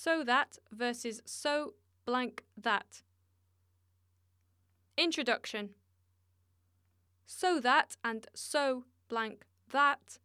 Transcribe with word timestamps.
So 0.00 0.22
that 0.22 0.58
versus 0.70 1.20
so 1.24 1.74
blank 2.06 2.44
that. 2.56 3.02
Introduction 4.96 5.70
So 7.26 7.58
that 7.58 7.96
and 8.04 8.28
so 8.32 8.84
blank 9.08 9.44
that 9.72 10.18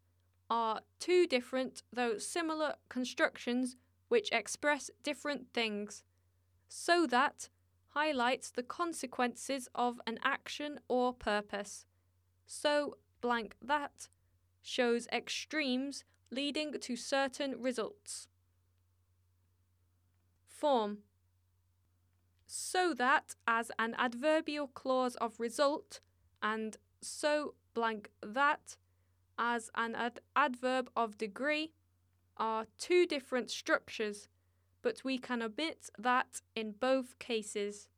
are 0.48 0.82
two 1.00 1.26
different, 1.26 1.82
though 1.92 2.20
similar, 2.20 2.76
constructions 2.88 3.76
which 4.10 4.32
express 4.32 4.92
different 5.02 5.48
things. 5.56 6.04
So 6.70 7.08
that 7.08 7.50
highlights 7.96 8.52
the 8.52 8.62
consequences 8.62 9.68
of 9.74 10.00
an 10.06 10.20
action 10.24 10.82
or 10.88 11.14
purpose. 11.14 11.88
So 12.46 12.98
blank 13.22 13.56
that 13.60 14.08
shows 14.62 15.08
extremes 15.12 16.04
leading 16.30 16.74
to 16.80 16.96
certain 16.96 17.60
results. 17.60 18.28
Form 20.64 21.00
So 22.48 22.94
that 22.94 23.36
as 23.46 23.70
an 23.78 23.96
adverbial 23.98 24.68
clause 24.68 25.16
of 25.16 25.38
result 25.38 26.00
and 26.42 26.78
so 27.02 27.56
blank 27.74 28.12
that 28.26 28.78
as 29.38 29.70
an 29.76 29.94
ad- 29.94 30.22
adverb 30.38 30.90
of 30.96 31.18
degree 31.18 31.74
are 32.38 32.68
two 32.78 33.06
different 33.06 33.52
structures, 33.52 34.30
but 34.82 35.04
we 35.04 35.18
can 35.18 35.42
omit 35.42 35.90
that 36.00 36.40
in 36.56 36.72
both 36.80 37.20
cases. 37.20 37.90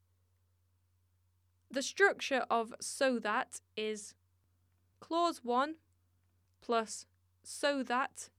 The 1.69 1.83
structure 1.83 2.47
of 2.49 2.73
so 2.81 3.19
that 3.19 3.61
is 3.77 4.15
clause 4.99 5.41
1 5.43 5.75
plus 6.61 7.05
so 7.43 7.83
that 7.83 8.29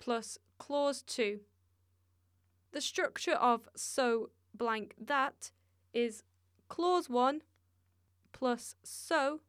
plus 0.00 0.36
clause 0.58 1.02
2. 1.02 1.42
The 2.72 2.80
structure 2.80 3.34
of 3.34 3.68
so 3.74 4.30
blank 4.54 4.94
that 4.98 5.50
is 5.92 6.22
clause 6.68 7.08
1 7.08 7.42
plus 8.32 8.76
so 8.82 9.40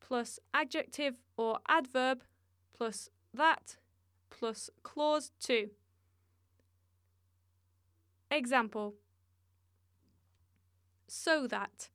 plus 0.00 0.40
adjective 0.54 1.16
or 1.36 1.58
adverb 1.68 2.22
plus 2.76 3.10
that 3.34 3.76
plus 4.30 4.70
clause 4.82 5.30
2. 5.40 5.70
Example 8.30 8.94
So 11.06 11.46
that 11.46 11.90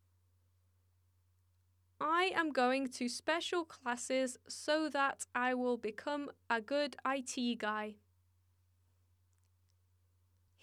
I 2.00 2.32
am 2.36 2.52
going 2.52 2.90
to 2.90 3.08
special 3.08 3.64
classes 3.64 4.38
so 4.48 4.90
that 4.90 5.26
I 5.34 5.54
will 5.54 5.78
become 5.78 6.32
a 6.50 6.60
good 6.60 6.98
IT 7.06 7.60
guy. 7.60 7.96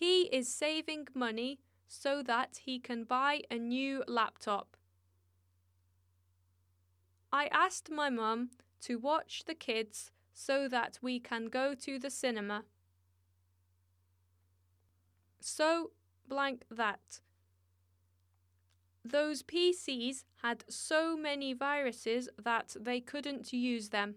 He 0.00 0.22
is 0.32 0.48
saving 0.48 1.08
money 1.12 1.58
so 1.86 2.22
that 2.22 2.60
he 2.64 2.78
can 2.78 3.04
buy 3.04 3.42
a 3.50 3.58
new 3.58 4.02
laptop. 4.08 4.78
I 7.30 7.48
asked 7.52 7.90
my 7.90 8.08
mum 8.08 8.48
to 8.80 8.98
watch 8.98 9.44
the 9.46 9.54
kids 9.54 10.10
so 10.32 10.68
that 10.68 10.98
we 11.02 11.20
can 11.20 11.48
go 11.48 11.74
to 11.74 11.98
the 11.98 12.08
cinema. 12.08 12.64
So 15.38 15.90
blank 16.26 16.62
that. 16.70 17.20
Those 19.04 19.42
PCs 19.42 20.24
had 20.42 20.64
so 20.66 21.14
many 21.14 21.52
viruses 21.52 22.30
that 22.42 22.74
they 22.80 23.00
couldn't 23.00 23.52
use 23.52 23.90
them. 23.90 24.14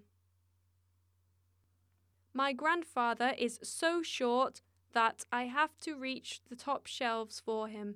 My 2.34 2.54
grandfather 2.54 3.34
is 3.38 3.60
so 3.64 4.02
short 4.02 4.62
that 4.94 5.26
I 5.32 5.44
have 5.44 5.80
to 5.82 5.96
reach 5.96 6.42
the 6.50 6.56
top 6.56 6.88
shelves 6.88 7.42
for 7.44 7.68
him. 7.68 7.96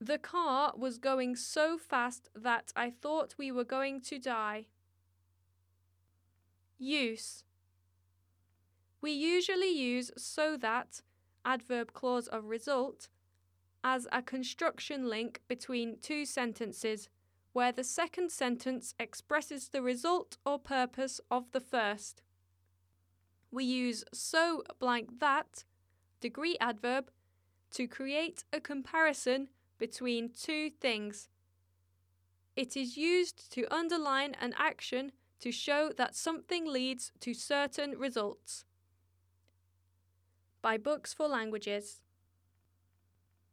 The 0.00 0.18
car 0.18 0.72
was 0.76 0.98
going 0.98 1.36
so 1.36 1.76
fast 1.76 2.30
that 2.34 2.72
I 2.74 2.90
thought 2.90 3.34
we 3.36 3.52
were 3.52 3.64
going 3.64 4.00
to 4.02 4.18
die. 4.18 4.66
Use 6.78 7.44
We 9.02 9.10
usually 9.10 9.70
use 9.70 10.10
so 10.16 10.56
that, 10.58 11.02
adverb 11.44 11.92
clause 11.92 12.28
of 12.28 12.46
result, 12.46 13.08
as 13.84 14.06
a 14.12 14.22
construction 14.22 15.08
link 15.08 15.40
between 15.48 15.98
two 16.00 16.24
sentences, 16.24 17.08
where 17.52 17.72
the 17.72 17.84
second 17.84 18.30
sentence 18.30 18.94
expresses 18.98 19.68
the 19.68 19.82
result 19.82 20.38
or 20.46 20.58
purpose 20.58 21.20
of 21.30 21.50
the 21.52 21.60
first. 21.60 22.22
We 23.50 23.64
use 23.64 24.04
so 24.12 24.62
blank 24.78 25.18
that, 25.20 25.64
degree 26.20 26.56
adverb, 26.60 27.10
to 27.72 27.86
create 27.86 28.44
a 28.52 28.60
comparison 28.60 29.48
between 29.78 30.30
two 30.30 30.70
things. 30.70 31.28
It 32.56 32.76
is 32.76 32.96
used 32.96 33.52
to 33.52 33.72
underline 33.74 34.34
an 34.40 34.54
action 34.58 35.12
to 35.40 35.50
show 35.50 35.90
that 35.96 36.14
something 36.14 36.66
leads 36.66 37.12
to 37.20 37.32
certain 37.32 37.92
results. 37.98 38.64
By 40.62 40.76
Books 40.76 41.14
for 41.14 41.26
Languages. 41.26 42.00